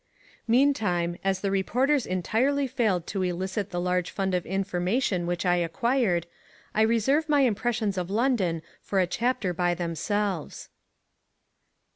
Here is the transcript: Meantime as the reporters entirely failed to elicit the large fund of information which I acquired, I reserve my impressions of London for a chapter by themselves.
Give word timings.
Meantime 0.47 1.15
as 1.23 1.41
the 1.41 1.51
reporters 1.51 2.07
entirely 2.07 2.65
failed 2.65 3.05
to 3.05 3.21
elicit 3.21 3.69
the 3.69 3.79
large 3.79 4.09
fund 4.09 4.33
of 4.33 4.47
information 4.47 5.27
which 5.27 5.45
I 5.45 5.57
acquired, 5.57 6.25
I 6.73 6.81
reserve 6.81 7.29
my 7.29 7.41
impressions 7.41 7.99
of 7.99 8.09
London 8.09 8.63
for 8.81 8.99
a 8.99 9.05
chapter 9.05 9.53
by 9.53 9.75
themselves. 9.75 10.69